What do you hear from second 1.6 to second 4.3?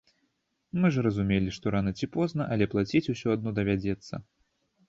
рана ці позна, але плаціць усё адно давядзецца.